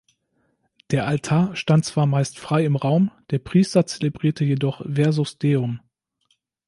Der 0.89 1.05
Altar 1.05 1.55
stand 1.55 1.85
zwar 1.85 2.07
meist 2.07 2.39
frei 2.39 2.65
im 2.65 2.75
Raum, 2.75 3.11
der 3.29 3.37
Priester 3.37 3.85
zelebrierte 3.85 4.43
jedoch 4.43 4.81
"versus 4.91 5.37
Deum". 5.37 5.79